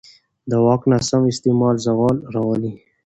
[0.49, 2.73] د واک ناسم استعمال زوال راولي